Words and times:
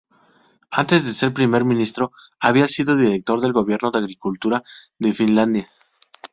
Antes 0.71 1.05
de 1.05 1.13
ser 1.13 1.31
primer 1.31 1.63
ministro 1.63 2.11
había 2.39 2.67
sido 2.67 2.95
director 2.95 3.39
del 3.39 3.53
gobierno 3.53 3.91
de 3.91 3.99
agricultura 3.99 4.63
de 4.97 5.13
Finlandia. 5.13 5.67